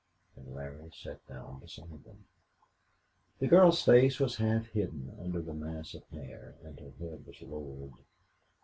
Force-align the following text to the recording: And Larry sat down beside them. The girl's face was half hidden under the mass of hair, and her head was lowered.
And 0.35 0.55
Larry 0.55 0.89
sat 0.99 1.23
down 1.27 1.59
beside 1.59 2.03
them. 2.05 2.25
The 3.37 3.45
girl's 3.45 3.83
face 3.83 4.19
was 4.19 4.37
half 4.37 4.65
hidden 4.69 5.15
under 5.21 5.43
the 5.43 5.53
mass 5.53 5.93
of 5.93 6.07
hair, 6.07 6.55
and 6.63 6.79
her 6.79 6.93
head 6.99 7.23
was 7.27 7.39
lowered. 7.43 7.93